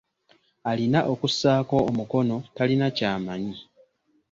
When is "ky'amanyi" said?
2.97-3.55